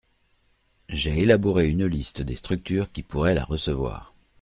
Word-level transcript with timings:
J’ai 0.89 1.19
élaboré 1.19 1.69
une 1.69 1.85
liste 1.85 2.23
des 2.23 2.35
structures 2.35 2.91
qui 2.91 3.03
pourrait 3.03 3.35
la 3.35 3.43
recevoir. 3.43 4.15